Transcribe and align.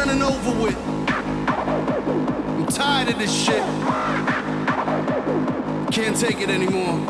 done 0.00 0.08
and 0.08 0.22
over 0.22 0.62
with. 0.62 0.78
I'm 1.08 2.66
tired 2.66 3.10
of 3.10 3.18
this 3.18 3.30
shit. 3.30 3.62
Can't 5.92 6.16
take 6.16 6.40
it 6.40 6.48
anymore. 6.48 7.00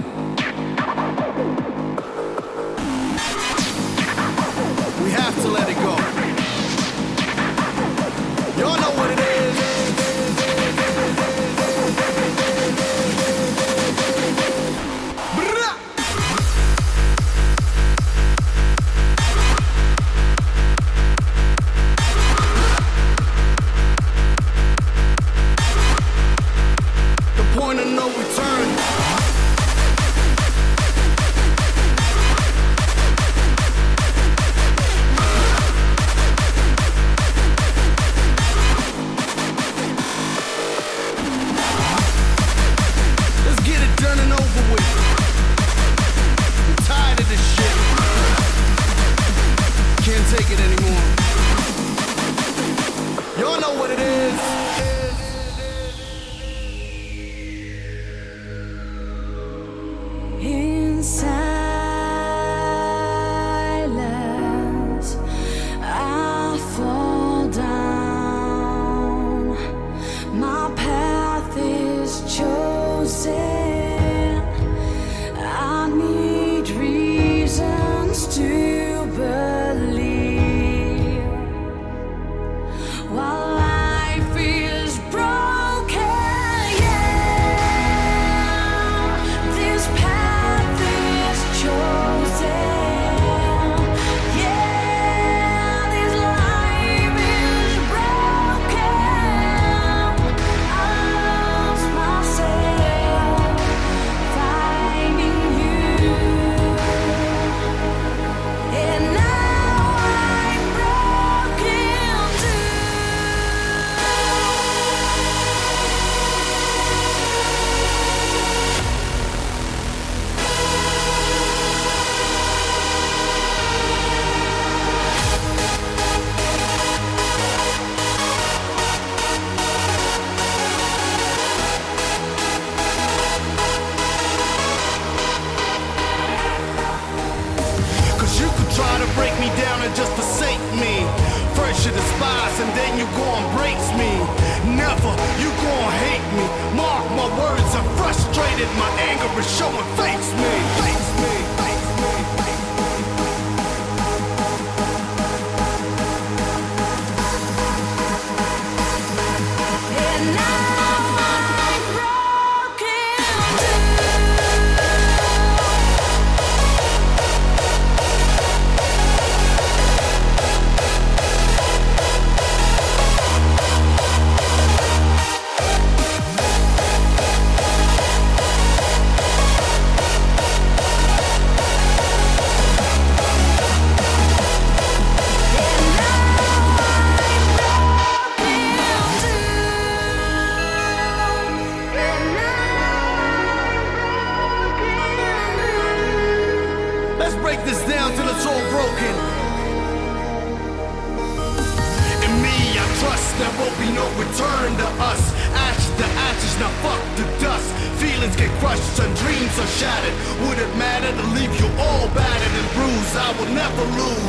We 5.05 5.11
have 5.11 5.41
to 5.43 5.49
let 5.49 5.69
it 5.69 5.77
go. 5.77 6.10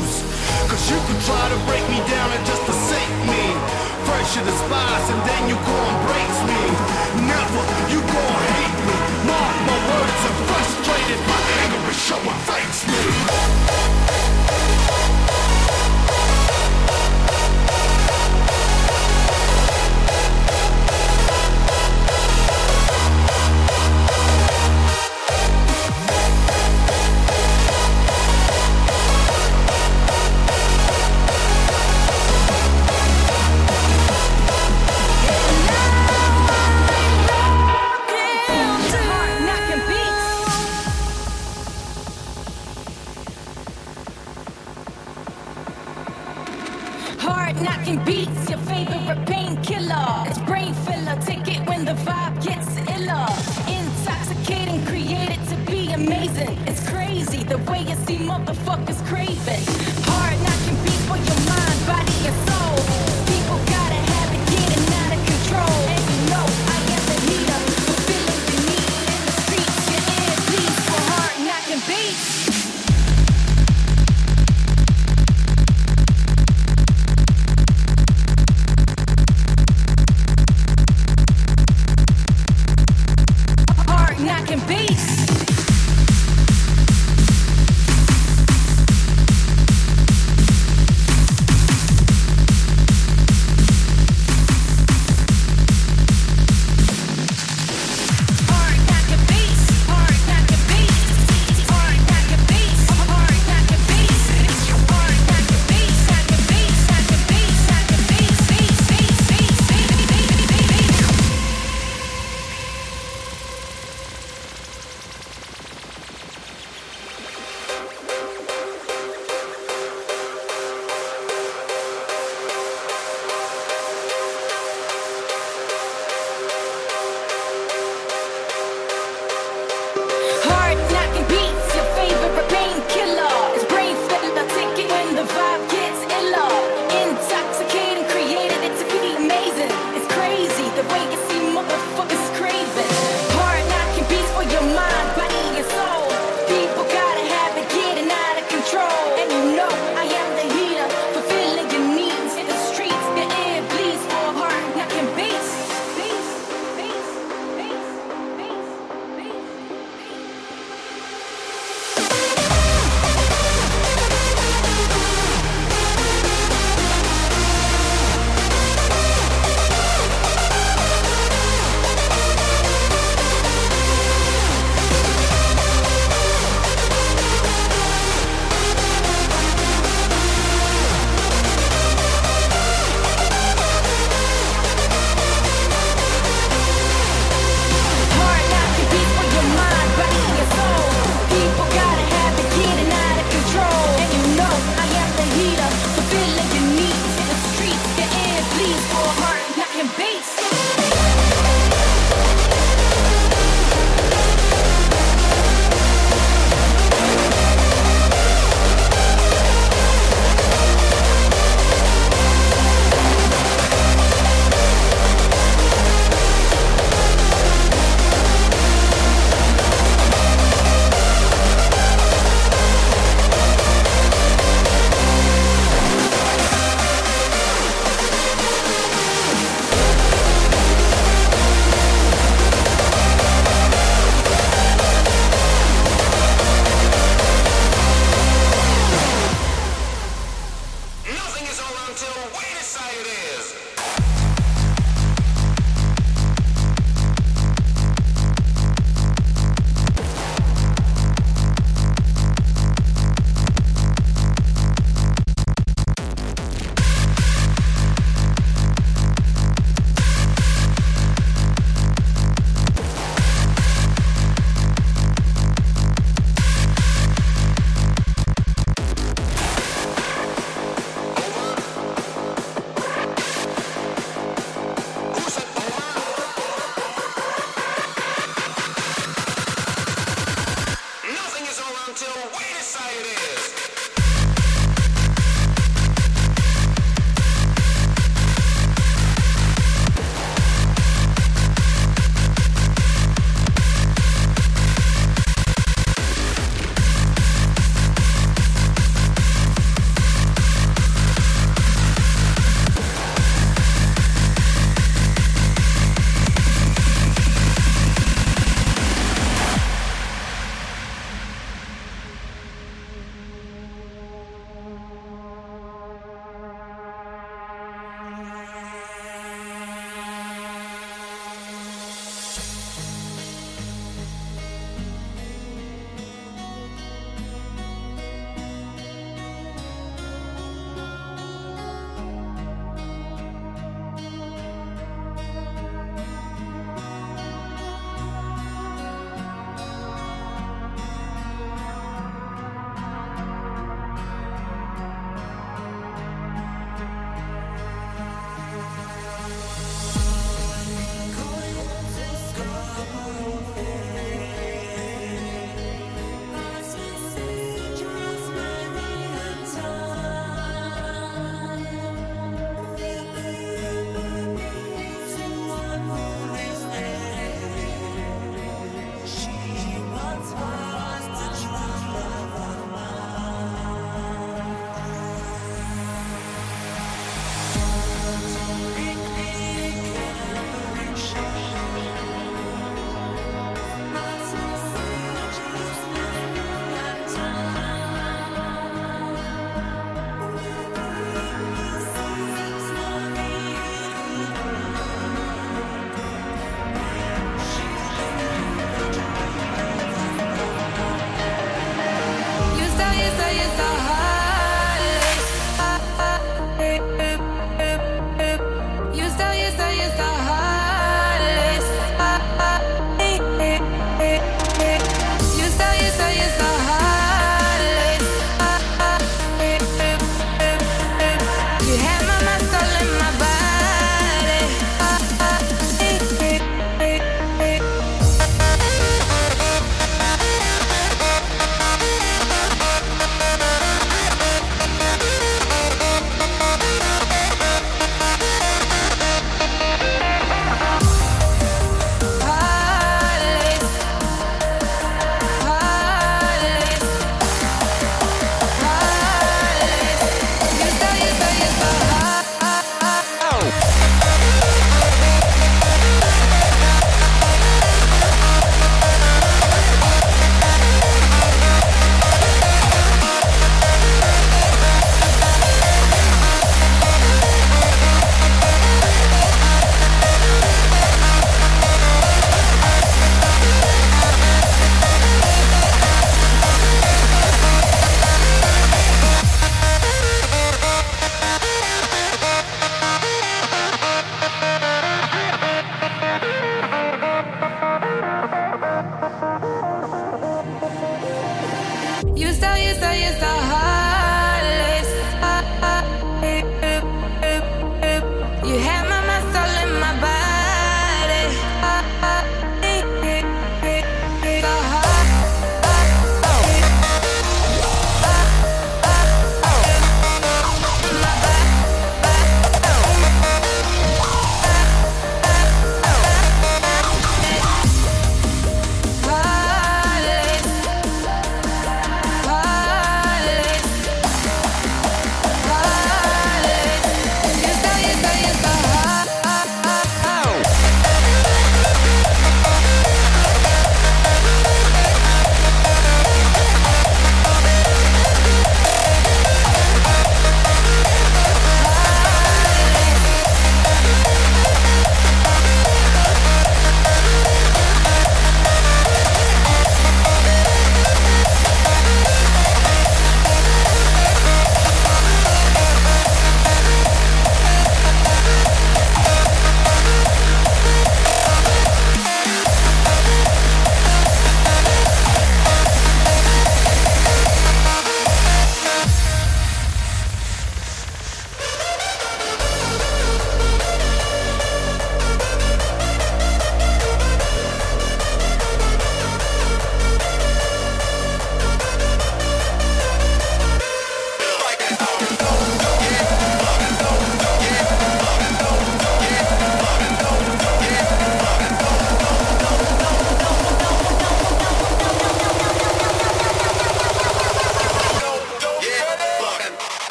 lose. 0.00 0.22
Cause 0.68 0.82
you 0.90 0.98
could 1.06 1.20
try 1.24 1.44
to 1.48 1.58
break 1.68 1.84
me 1.88 2.00
down 2.08 2.28
and 2.32 2.42
just 2.46 2.62
forsake 2.62 3.14
me. 3.28 3.42
First 4.08 4.36
you 4.36 4.42
despise 4.44 5.06
and 5.12 5.20
then 5.28 5.42
you 5.48 5.56
go 5.56 5.76
and 5.76 5.98
break 6.08 6.32
me. 6.48 6.62
Never, 7.28 7.62
you 7.92 8.00
go 8.00 8.20
and 8.20 8.44
hate 8.56 8.78
me. 8.88 8.96
Mark 9.28 9.56
my 9.68 9.78
words, 9.88 10.20
I'm 10.28 10.38
frustrated. 10.48 11.20
My 11.28 11.40
anger 11.62 11.90
is 11.90 11.98
showing 12.08 12.40
face 12.48 12.80
me. 12.88 13.99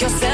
Cause 0.00 0.27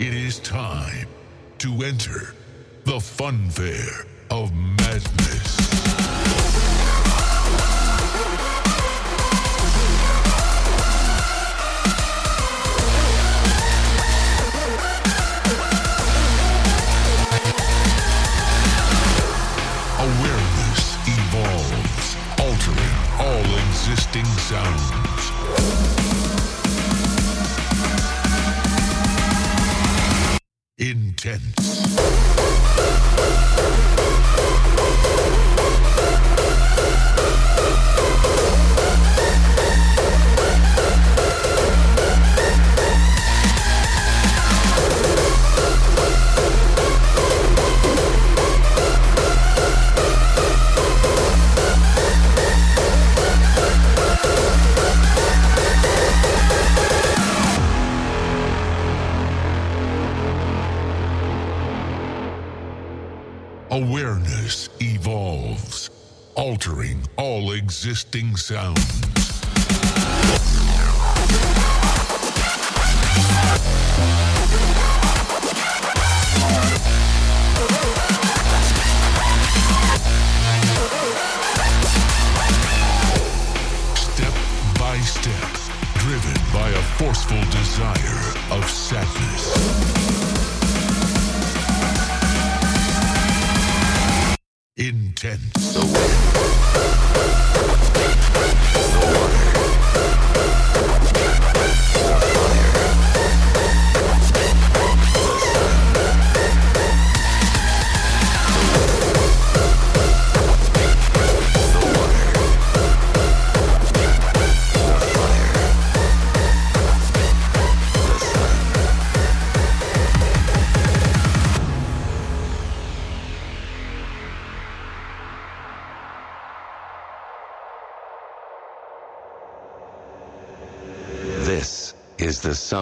It 0.00 0.12
is 0.12 0.40
time 0.40 1.06
to 1.58 1.84
enter 1.84 2.34
the 2.84 2.98
fun 2.98 3.48
fair 3.48 4.06
of 4.28 4.52
madness. 4.52 5.63
legend. 31.24 31.63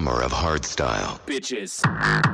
Summer 0.02 0.20
of 0.20 0.32
hardstyle. 0.32 1.20
bitches. 1.26 2.31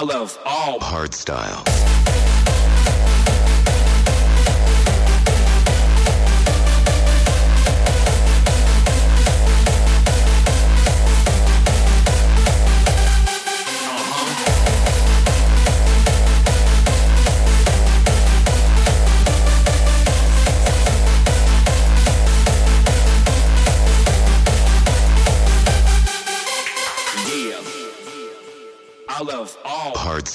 I 0.00 0.04
love 0.04 0.38
all 0.46 0.78
Hardstyle. 0.78 1.77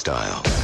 All 0.09 0.62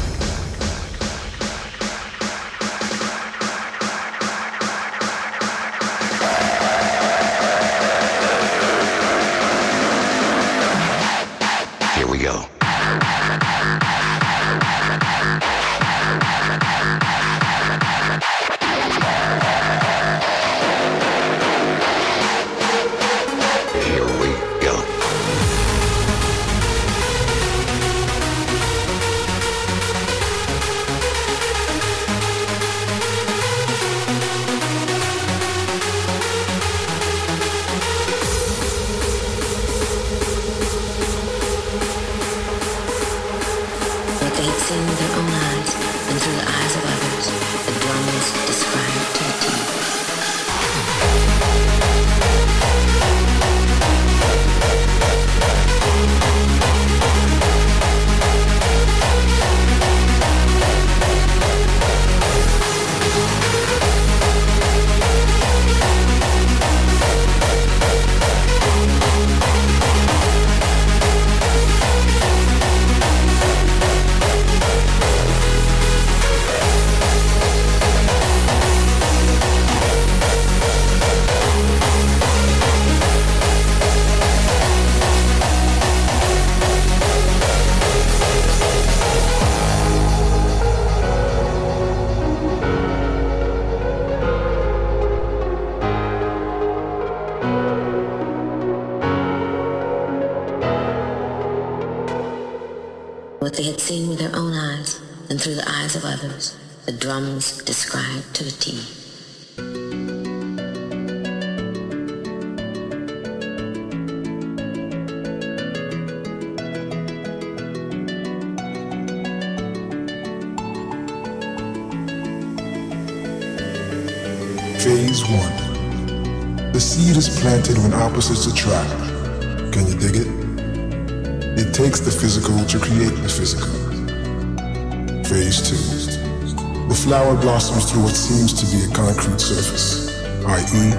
blossoms 137.70 137.92
through 137.92 138.04
what 138.04 138.16
seems 138.16 138.54
to 138.54 138.66
be 138.76 138.84
a 138.84 138.96
concrete 138.96 139.40
surface, 139.40 140.10
i.e., 140.46 140.92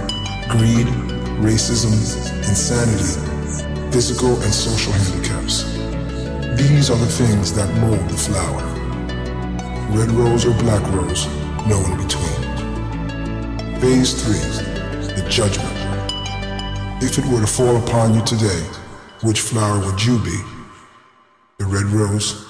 greed, 0.49 0.87
racism, 1.43 1.93
insanity, 2.49 3.91
physical 3.91 4.41
and 4.43 4.55
social 4.55 4.93
handicaps. 4.93 5.65
These 6.57 6.91
are 6.91 6.97
the 6.97 7.07
things 7.07 7.53
that 7.55 7.69
mold 7.81 8.09
the 8.09 8.17
flower. 8.17 8.63
Red 9.91 10.11
rose 10.13 10.47
or 10.47 10.55
black 10.63 10.83
rose, 10.93 11.27
no 11.67 11.79
in 11.91 11.97
between. 11.97 12.41
Phase 13.81 14.23
3. 14.23 15.15
The 15.15 15.27
judgment. 15.29 15.77
If 17.03 17.19
it 17.19 17.25
were 17.27 17.41
to 17.41 17.47
fall 17.47 17.77
upon 17.77 18.15
you 18.15 18.25
today, 18.25 18.63
which 19.23 19.41
flower 19.41 19.85
would 19.85 20.05
you 20.05 20.19
be? 20.23 20.39
The 21.59 21.65
red 21.67 21.87
rose 21.87 22.50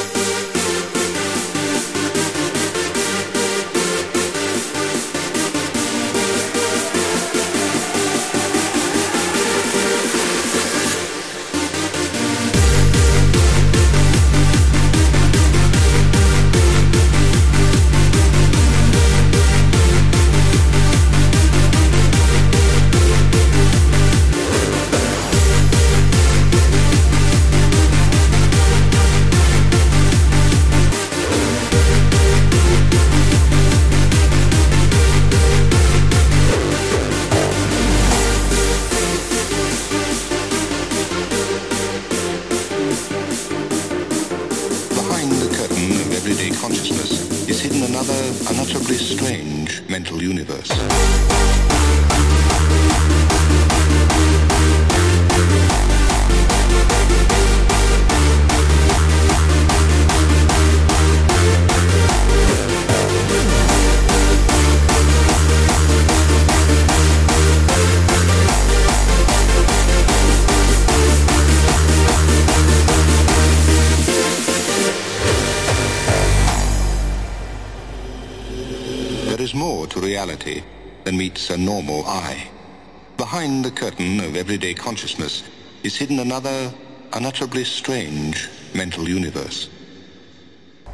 Behind 83.41 83.65
the 83.65 83.71
curtain 83.71 84.19
of 84.19 84.35
everyday 84.35 84.75
consciousness 84.75 85.41
is 85.81 85.95
hidden 85.95 86.19
another 86.19 86.71
unutterably 87.13 87.63
strange 87.63 88.47
mental 88.75 89.09
universe. 89.09 89.67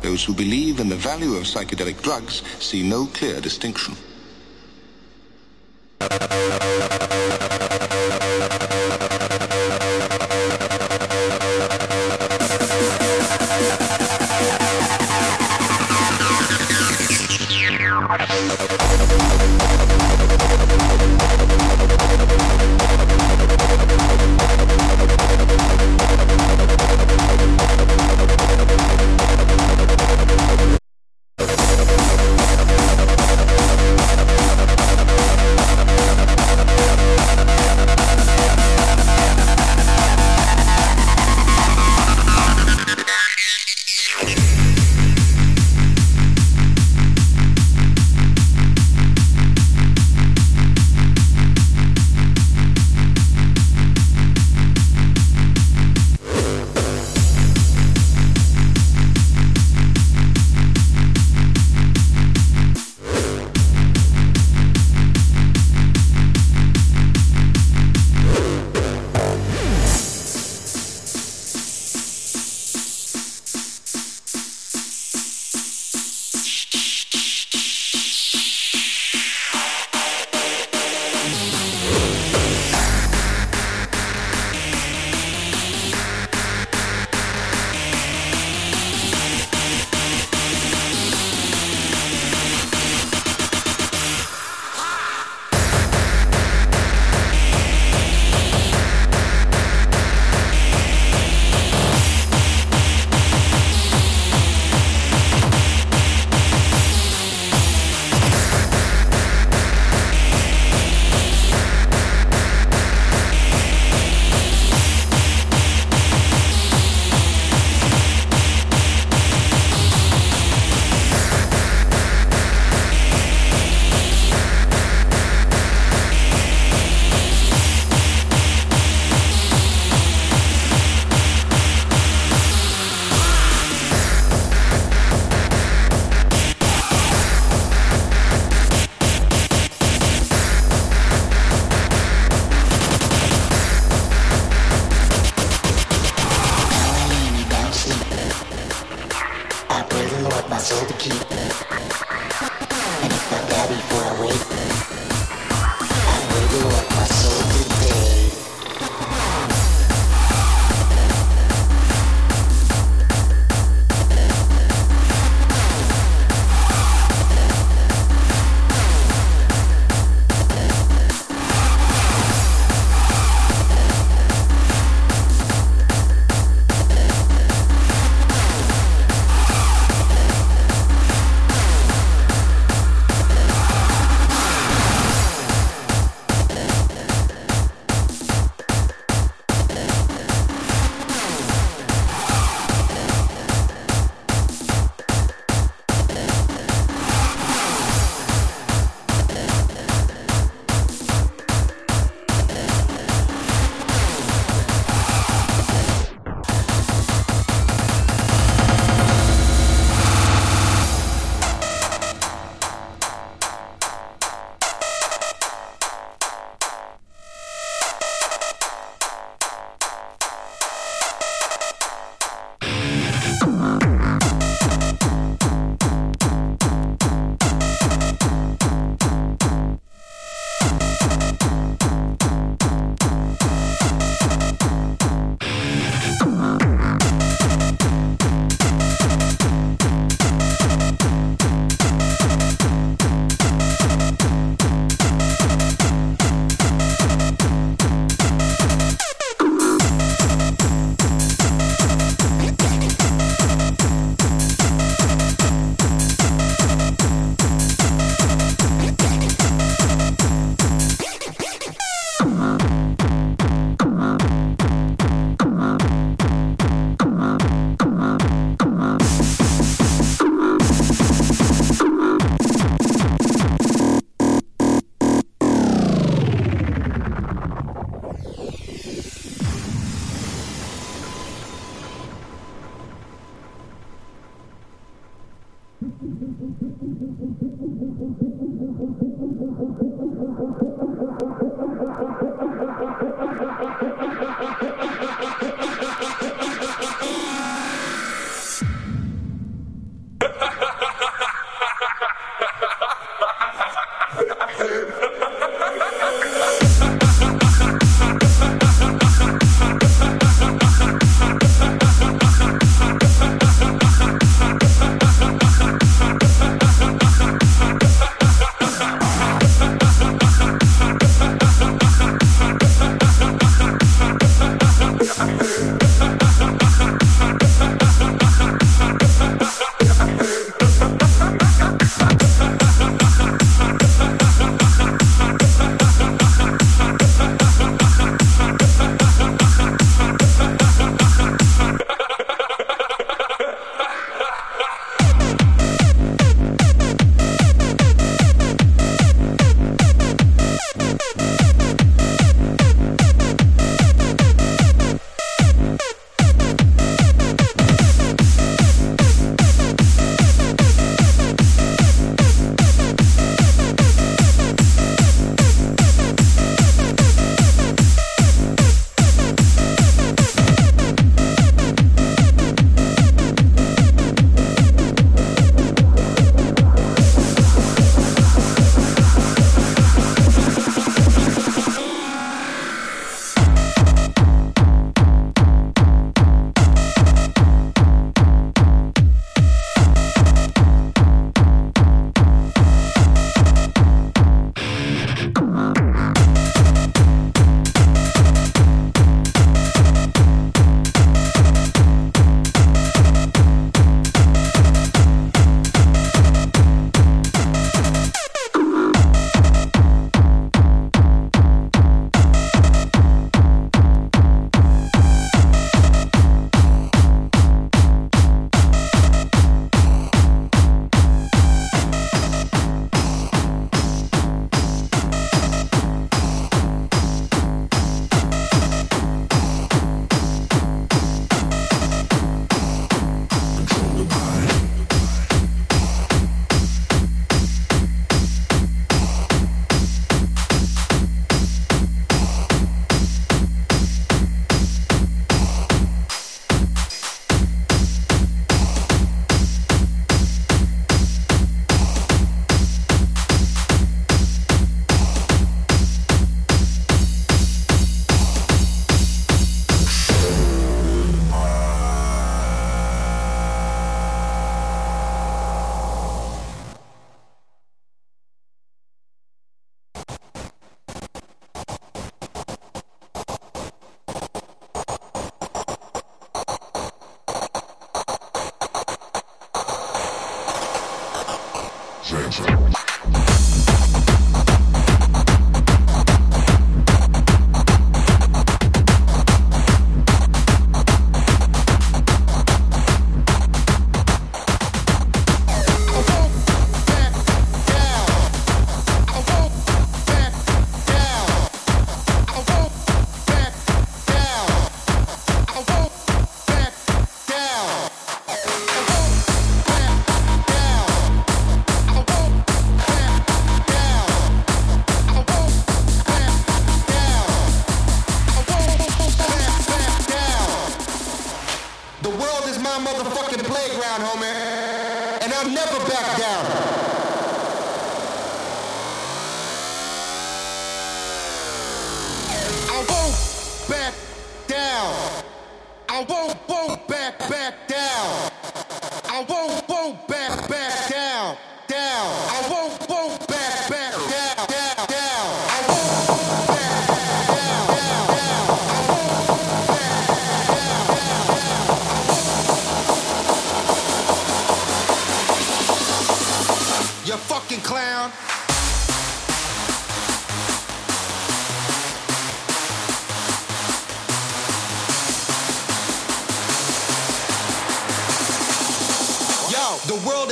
Those 0.01 0.23
who 0.23 0.33
believe 0.33 0.79
in 0.79 0.87
the 0.87 0.95
value 0.95 1.35
of 1.35 1.43
psychedelic 1.43 2.01
drugs 2.01 2.43
see 2.59 2.87
no 2.87 3.07
clear 3.07 3.41
distinction. 3.41 3.97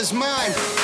Is 0.05 0.13
mine. 0.13 0.74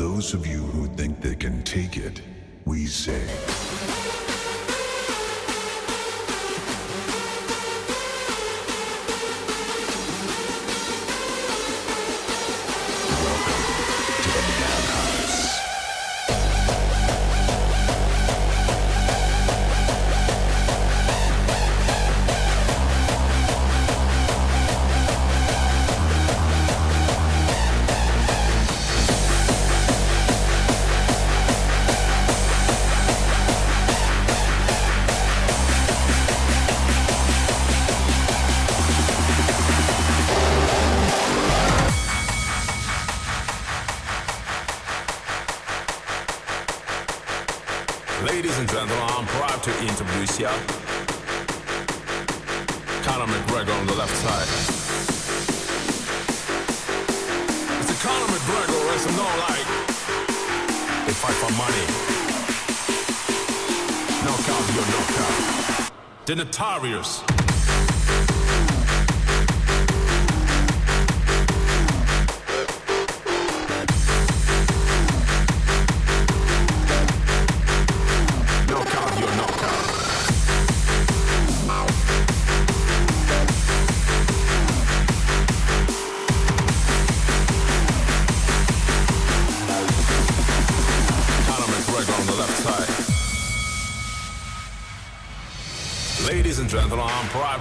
those 0.00 0.32
of 0.32 0.46
you 0.46 0.62
who 0.72 0.86
think 0.96 1.20
they 1.20 1.34
can 1.34 1.62
take 1.62 1.98
it, 1.98 2.22
we 2.64 2.86
say. 2.86 3.59
the 66.40 66.46
Tarriers. 66.46 67.29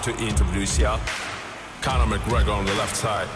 to 0.04 0.12
introduce 0.18 0.80
ya. 0.80 1.00
Conor 1.82 2.18
McGregor 2.18 2.54
on 2.54 2.66
the 2.66 2.74
left 2.76 2.96
side. 2.96 3.28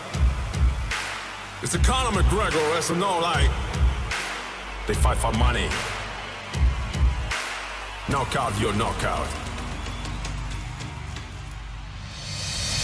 It's 1.62 1.76
a 1.76 1.80
Conor 1.80 2.22
McGregor, 2.22 2.78
as 2.78 2.90
you 2.90 2.96
know, 2.96 3.20
like 3.20 3.50
they 4.88 4.94
fight 4.94 5.18
for 5.18 5.32
money. 5.34 5.70
Knockout 8.10 8.60
your 8.60 8.74
knockout. 8.74 9.28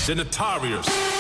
The 0.08 0.16
Notorious. 0.16 1.19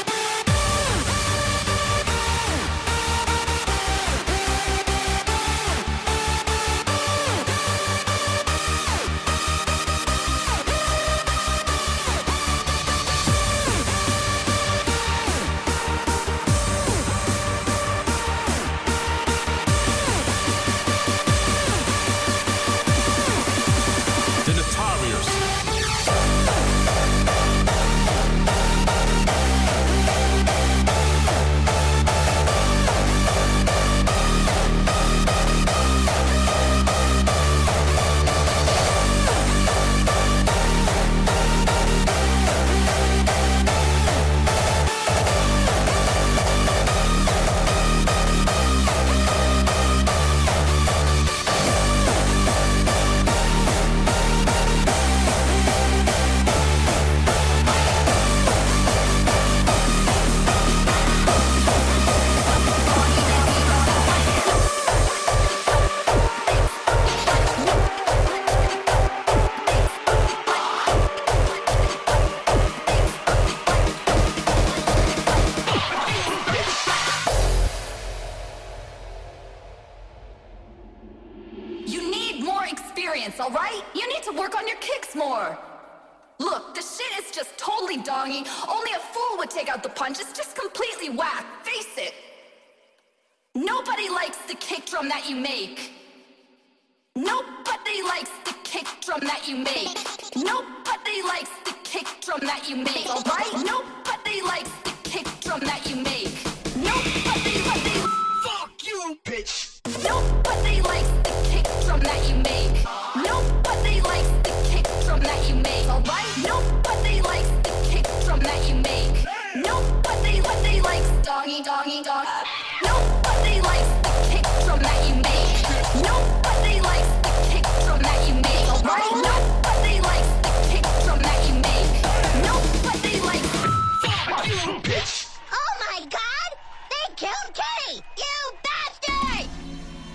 bitch! 134.79 135.37
Oh 135.51 135.71
my 135.79 136.05
god! 136.05 136.49
They 136.89 137.15
killed 137.15 137.53
Kenny! 137.53 138.01
You 138.17 138.35
bastard! 138.63 139.47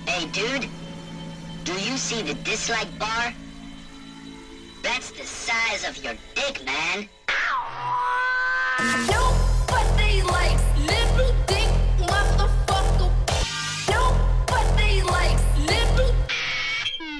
Hey, 0.06 0.26
dude. 0.26 0.68
Do 1.64 1.72
you 1.72 1.97
see 1.97 2.22
the 2.22 2.35
dislike 2.35 2.98
bar? 2.98 3.32
That's 4.82 5.10
the 5.10 5.24
size 5.24 5.89
of 5.89 6.02
your 6.05 6.14
dick, 6.35 6.64
man. 6.64 7.09
No, 7.28 7.35
Ow! 8.81 9.44
they 9.97 10.22
like, 10.22 10.59
little 10.78 11.35
dick 11.47 11.70
motherfucker. 11.98 13.10
No, 13.90 14.02
what 14.48 14.76
they 14.76 15.02
like, 15.02 15.39
little... 15.59 16.14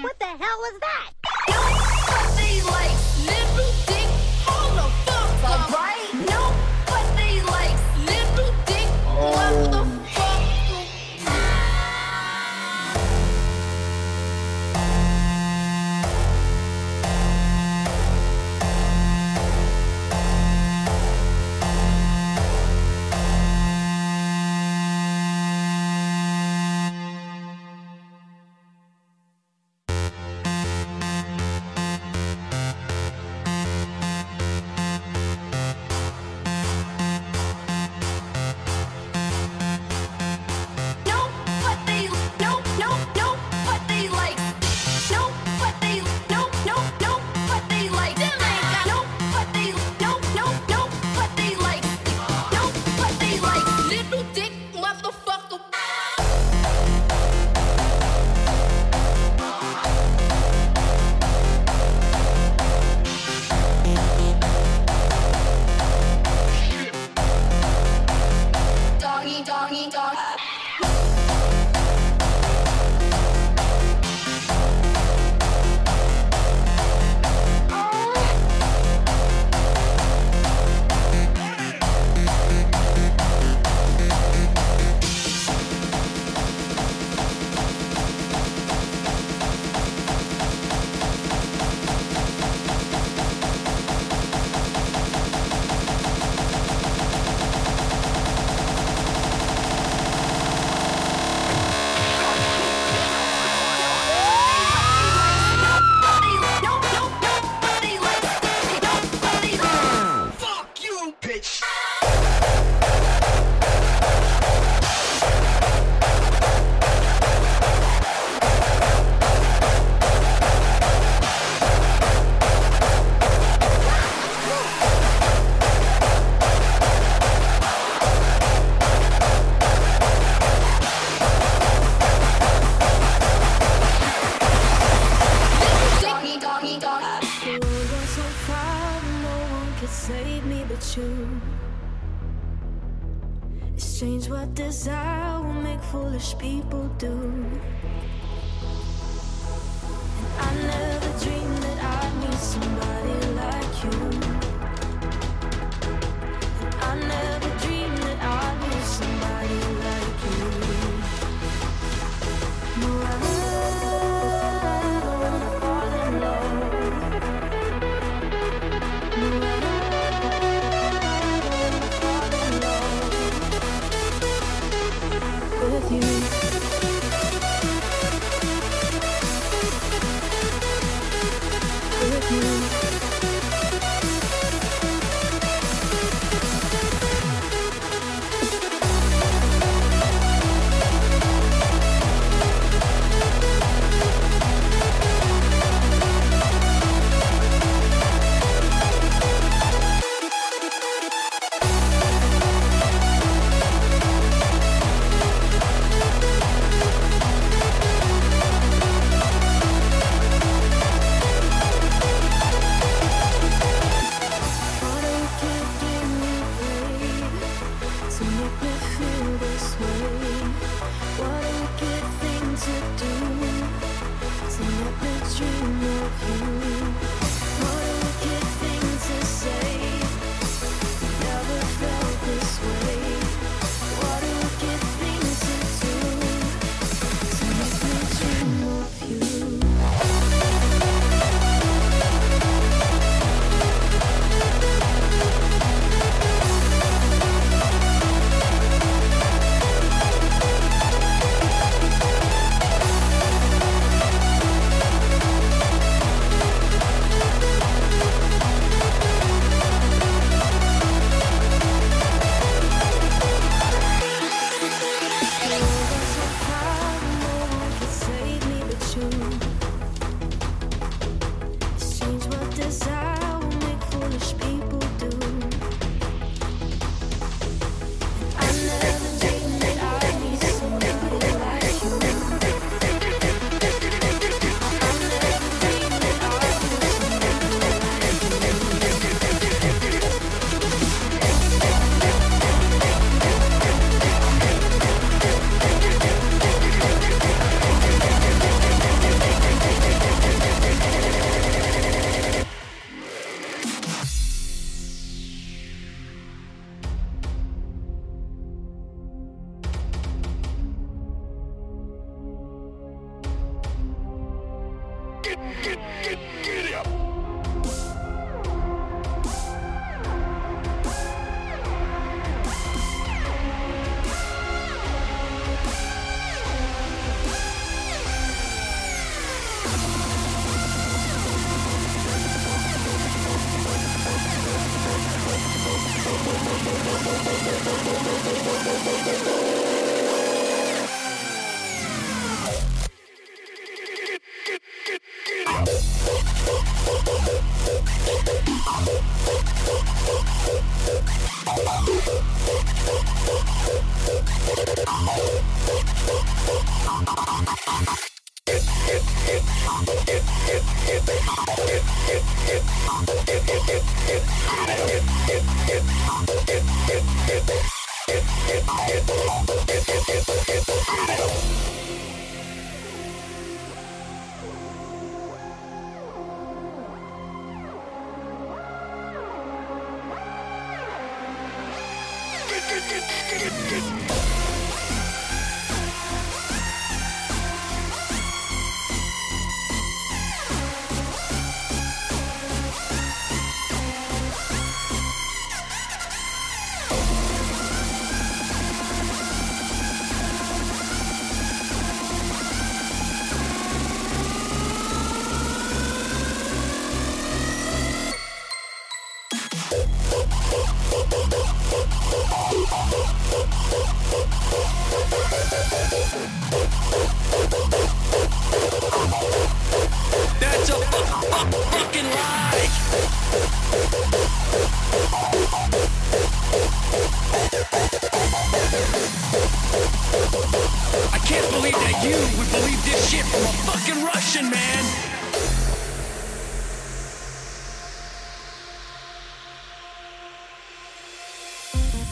What 0.03 0.19
the 0.19 0.27
hell 0.27 0.59
was 0.67 0.81
that? 0.81 0.94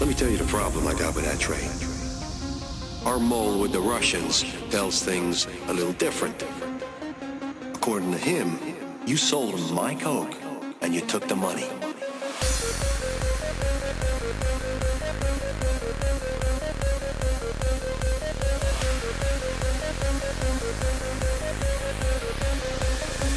Let 0.00 0.08
me 0.08 0.14
tell 0.14 0.28
you 0.28 0.36
the 0.36 0.44
problem 0.44 0.86
I 0.86 0.94
got 0.94 1.14
with 1.14 1.24
that 1.24 1.38
train. 1.38 1.70
Our 3.06 3.18
mole 3.18 3.60
with 3.60 3.72
the 3.72 3.80
Russians 3.80 4.44
tells 4.70 5.02
things 5.02 5.46
a 5.68 5.72
little 5.72 5.92
different. 5.92 6.44
According 7.74 8.12
to 8.12 8.18
him, 8.18 8.58
you 9.06 9.16
sold 9.16 9.54
him 9.54 9.74
my 9.74 9.94
coke 9.94 10.34
and 10.80 10.94
you 10.94 11.00
took 11.00 11.26
the 11.28 11.36
money. 11.36 11.68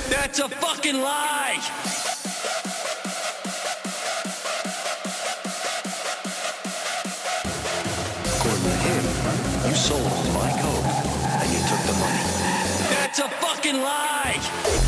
That's 0.09 0.39
a 0.39 0.49
fucking 0.49 1.01
lie. 1.01 1.94
Sold 9.75 10.03
my 10.33 10.49
coke 10.61 10.85
and 11.41 11.51
you 11.51 11.59
took 11.67 11.83
the 11.85 11.93
money. 11.99 12.23
That's 12.89 13.19
a 13.19 13.27
fucking 13.27 13.81
lie. 13.81 14.84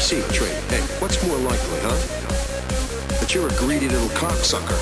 Me 0.00 0.22
see, 0.22 0.34
Trey. 0.34 0.48
Hey, 0.68 0.80
what's 1.00 1.22
more 1.26 1.36
likely, 1.36 1.78
huh? 1.82 1.98
That 3.20 3.34
you're 3.34 3.48
a 3.48 3.56
greedy 3.58 3.88
little 3.88 4.08
cocksucker, 4.10 4.80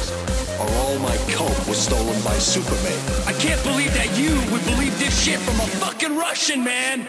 or 0.61 0.69
all 0.83 0.99
my 1.01 1.17
coke 1.35 1.67
was 1.67 1.79
stolen 1.79 2.23
by 2.23 2.39
Superman. 2.39 2.99
I 3.27 3.33
can't 3.33 3.63
believe 3.65 3.93
that 3.95 4.17
you 4.17 4.35
would 4.53 4.65
believe 4.65 4.97
this 4.99 5.25
shit 5.25 5.41
from 5.41 5.57
a 5.57 5.67
fucking 5.83 6.17
Russian, 6.17 6.63
man. 6.63 7.09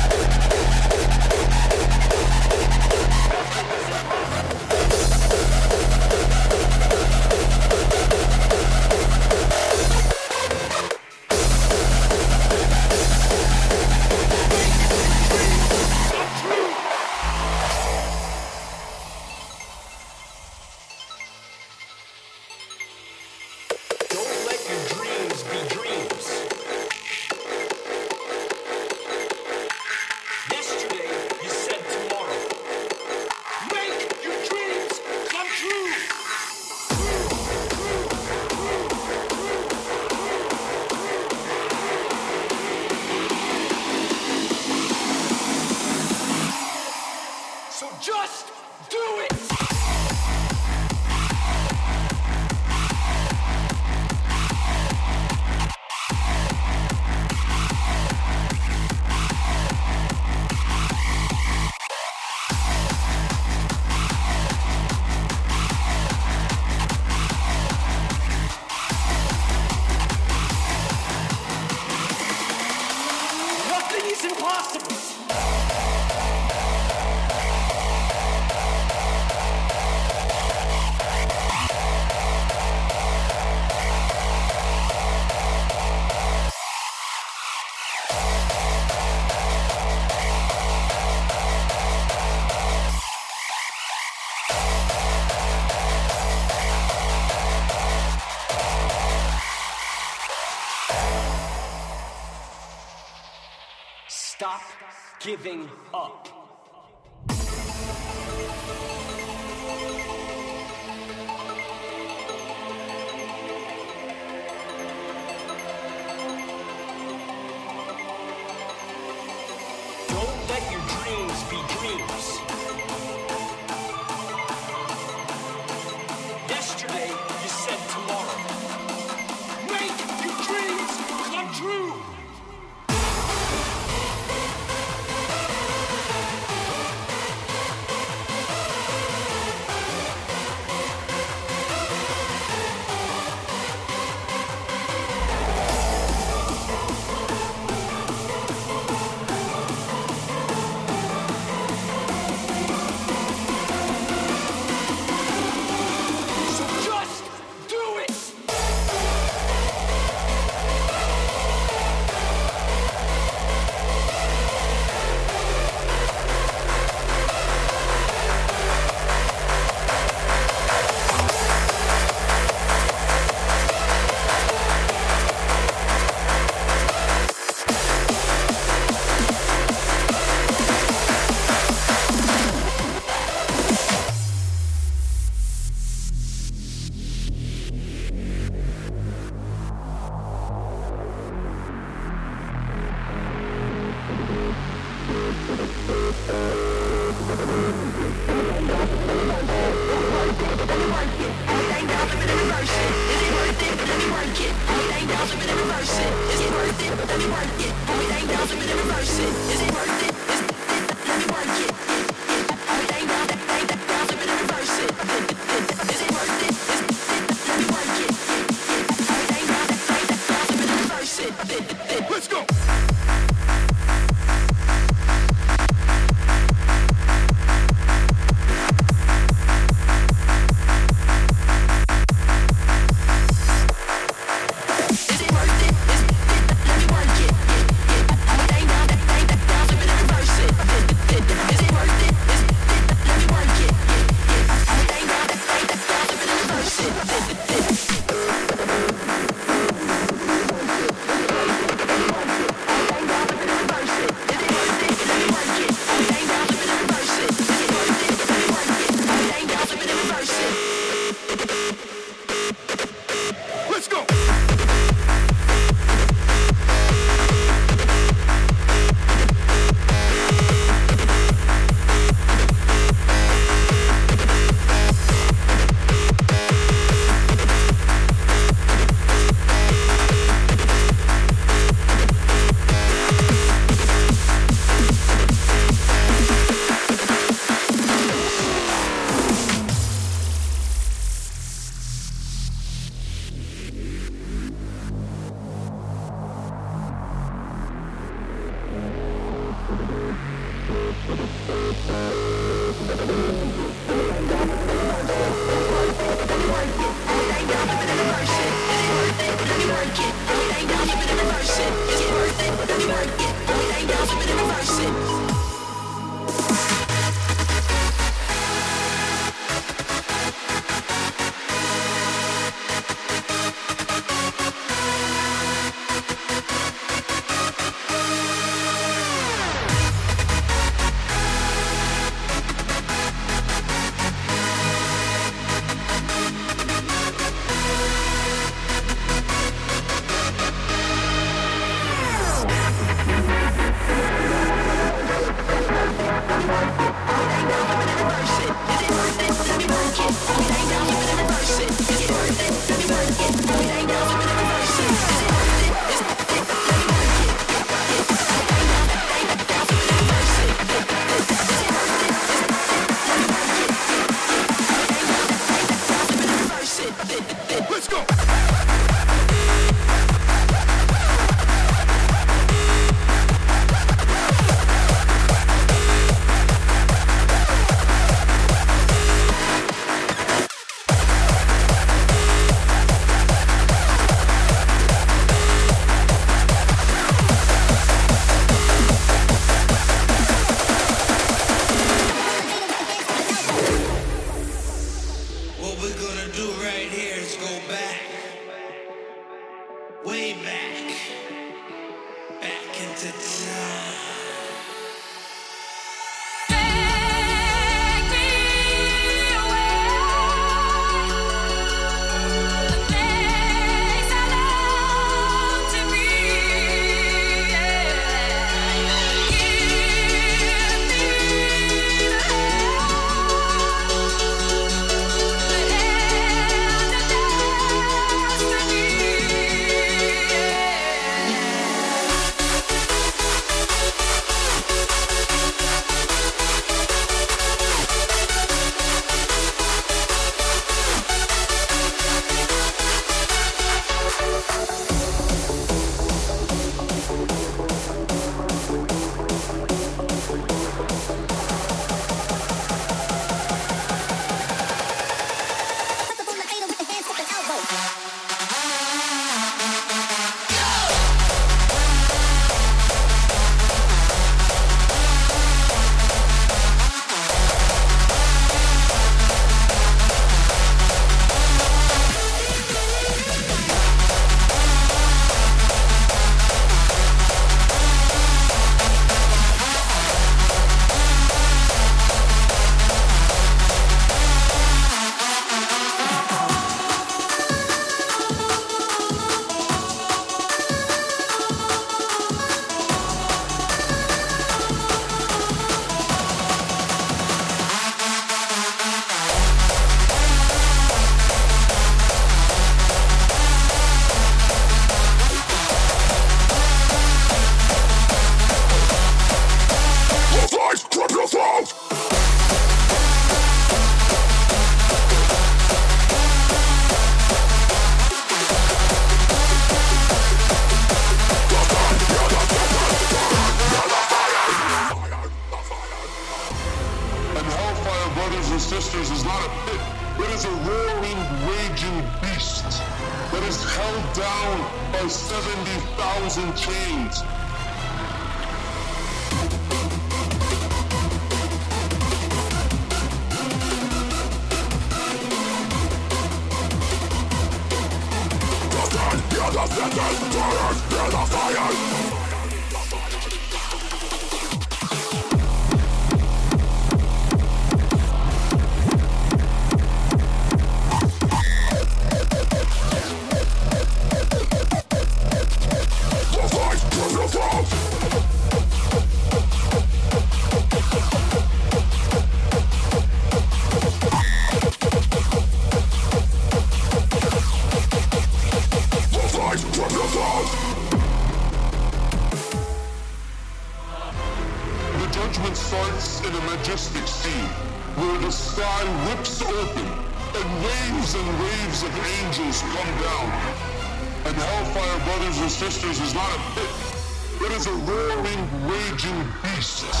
Raging 599.61 600.00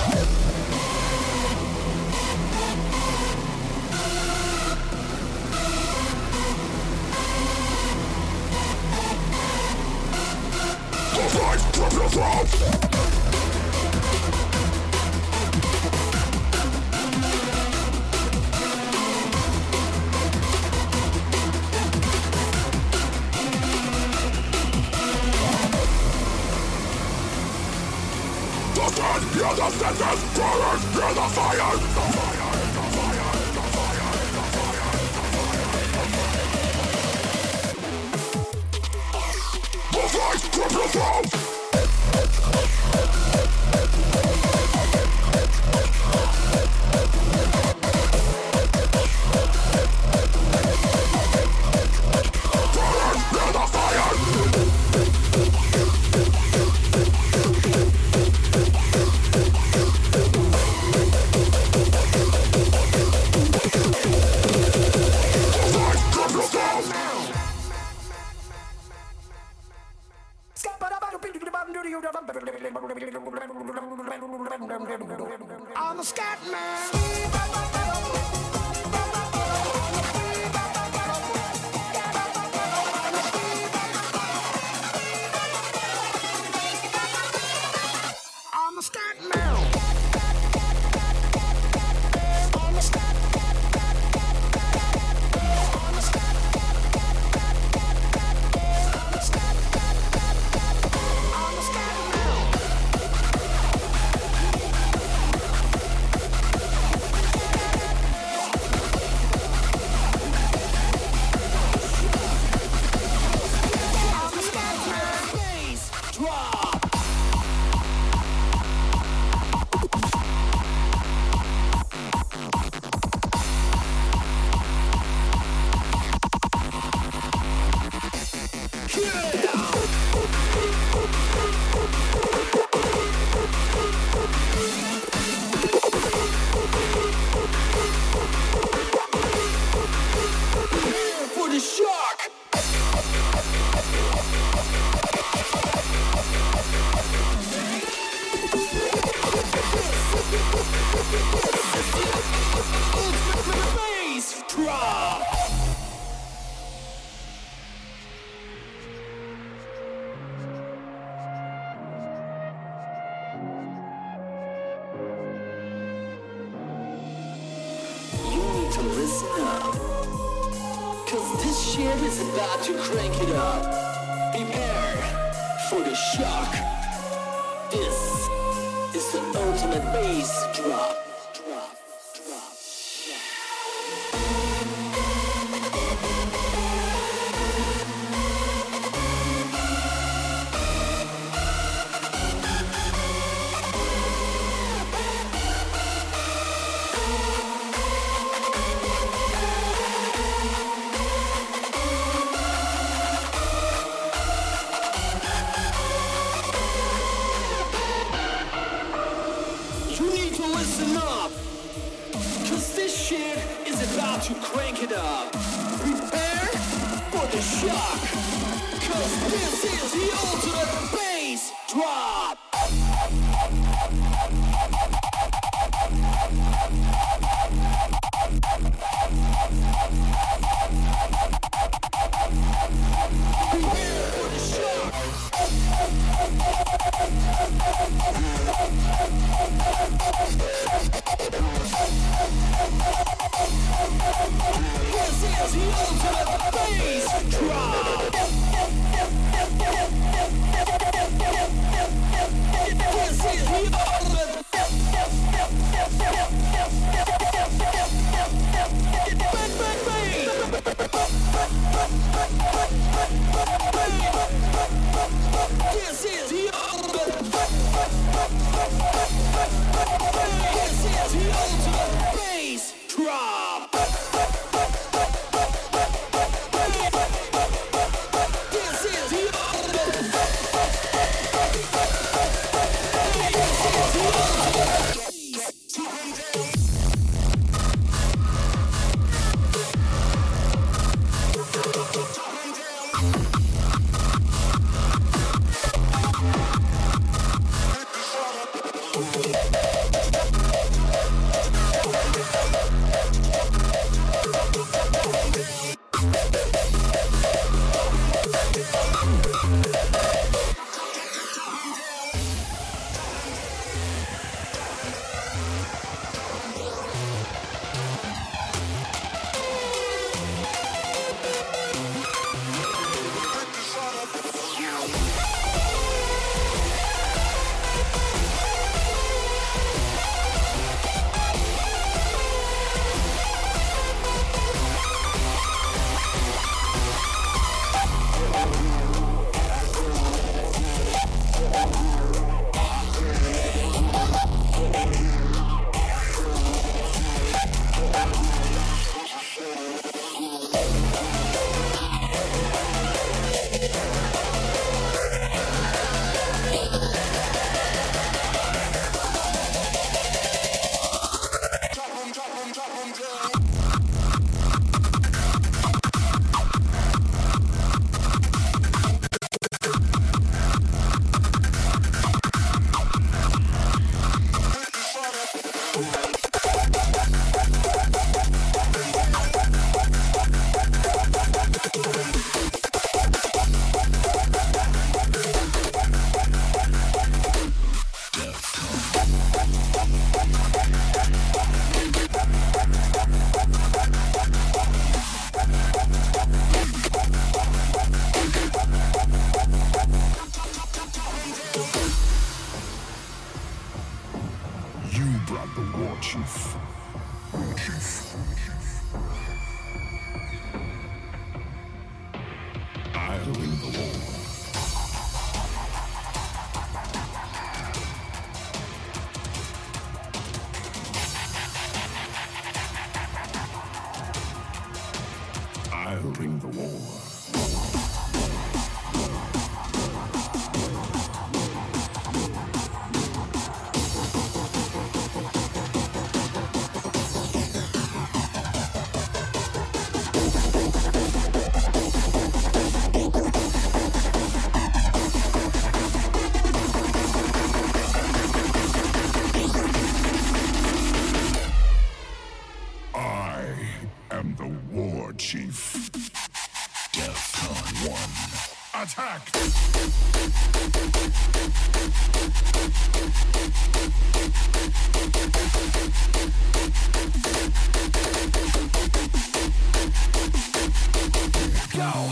Go! 471.73 472.11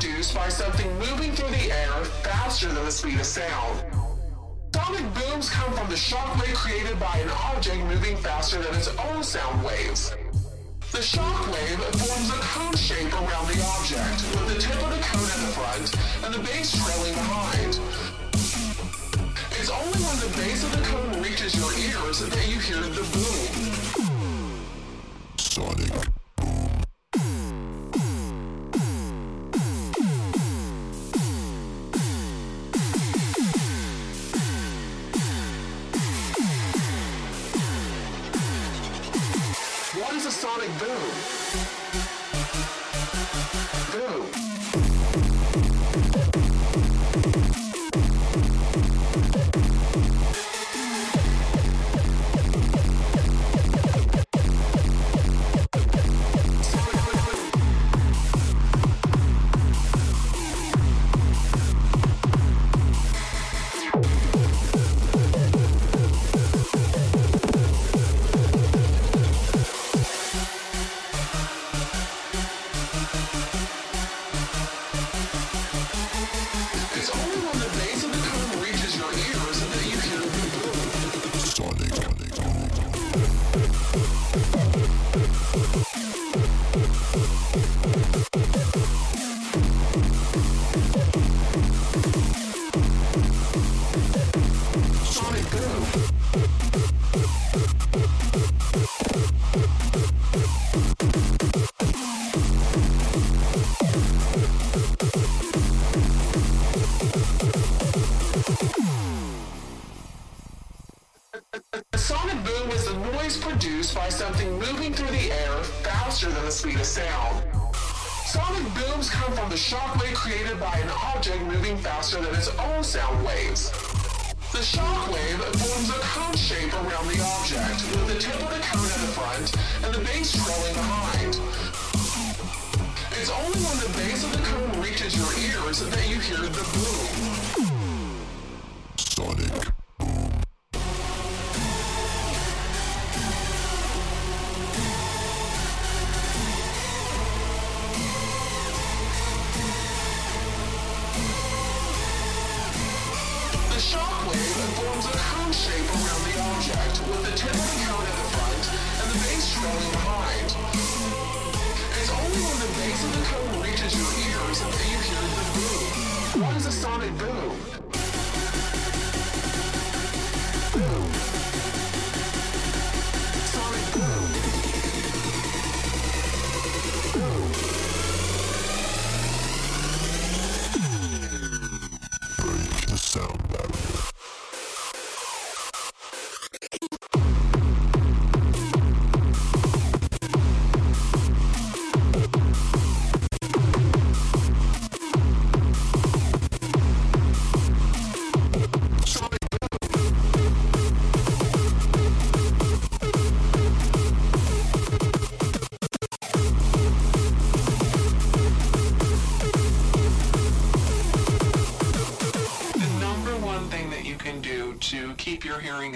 produced 0.00 0.34
by 0.34 0.48
something 0.48 0.90
moving 0.98 1.30
through 1.32 1.50
the 1.50 1.70
air 1.70 2.04
faster 2.24 2.68
than 2.68 2.84
the 2.86 2.90
speed 2.90 3.20
of 3.20 3.26
sound. 3.26 3.84
Sonic 4.74 5.04
booms 5.12 5.50
come 5.50 5.70
from 5.74 5.90
the 5.90 5.94
shockwave 5.94 6.54
created 6.54 6.98
by 6.98 7.18
an 7.18 7.28
object 7.52 7.84
moving 7.84 8.16
faster 8.16 8.62
than 8.62 8.74
its 8.76 8.88
own 8.96 9.22
sound 9.22 9.62
waves. 9.62 10.16
The 10.92 11.04
shockwave 11.04 11.80
forms 12.00 12.30
a 12.30 12.40
cone 12.40 12.76
shape 12.76 13.12
around 13.12 13.46
the 13.48 13.60
object, 13.76 14.24
with 14.32 14.48
the 14.54 14.58
tip 14.58 14.80
of 14.82 14.88
the 14.88 15.02
cone 15.04 15.30
at 15.34 15.40
the 15.44 15.52
front 15.58 15.86
and 16.24 16.34
the 16.34 16.42
base 16.48 16.70
trailing 16.72 17.14
behind. 17.14 17.78
It's 19.60 19.68
only 19.68 20.00
when 20.00 20.18
the 20.24 20.32
base 20.40 20.64
of 20.64 20.72
the 20.76 20.82
cone 20.88 21.22
reaches 21.22 21.54
your 21.54 21.72
ears 21.74 22.20
that 22.20 22.48
you 22.48 22.58
hear 22.58 22.80
the 22.80 23.04
boom. 23.12 23.76
Sonic. 25.36 26.19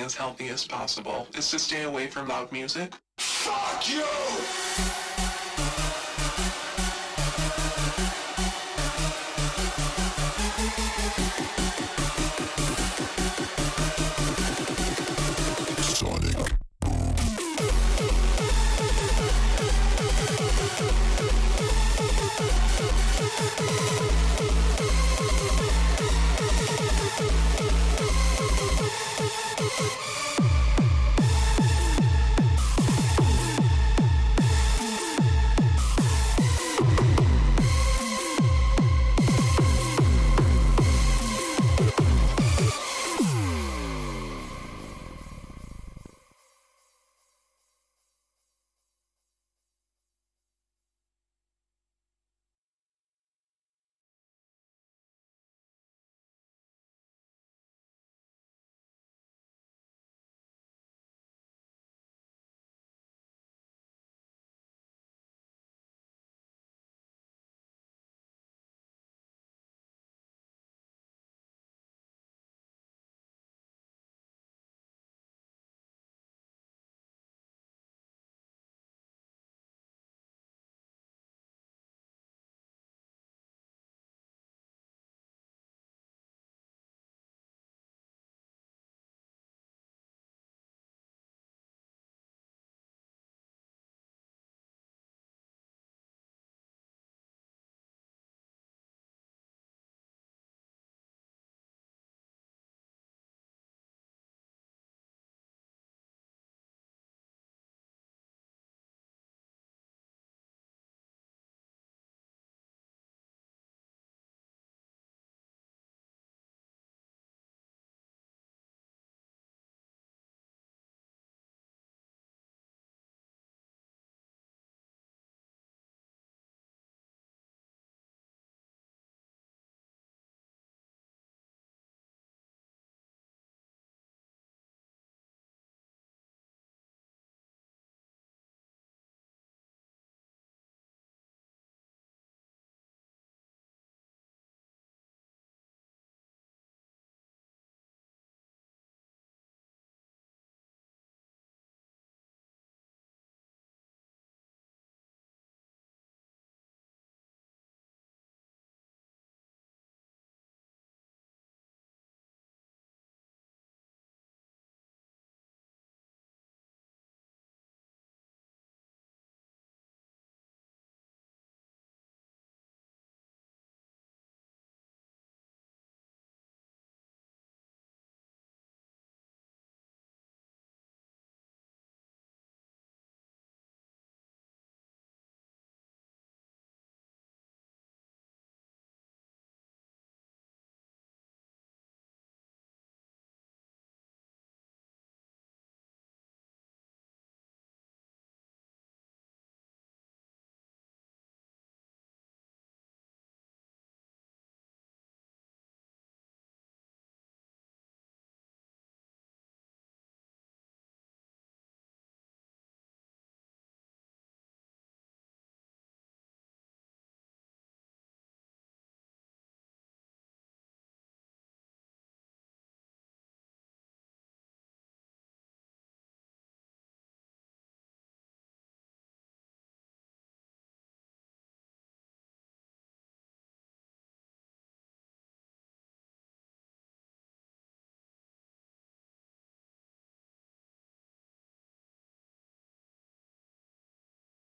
As 0.05 0.14
healthy 0.14 0.48
as 0.48 0.66
possible 0.66 1.26
is 1.35 1.51
to 1.51 1.59
stay 1.59 1.85
away 1.85 2.06
from 2.06 2.28
loud 2.28 2.52
music. 2.52 2.93